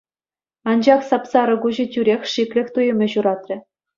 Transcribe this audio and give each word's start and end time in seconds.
Анчах 0.71 1.01
сап-сарӑ 1.09 1.55
куҫӗ 1.65 1.85
тӳрех 1.97 2.21
шиклӗх 2.33 2.67
туйӑмӗ 2.79 3.07
ҫуратрӗ. 3.15 3.57